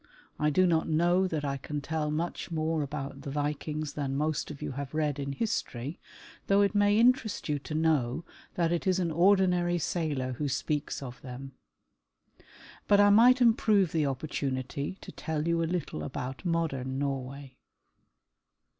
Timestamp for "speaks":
10.49-11.03